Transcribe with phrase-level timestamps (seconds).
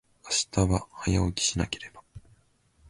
[0.23, 2.01] 明日は、早起きしなければ。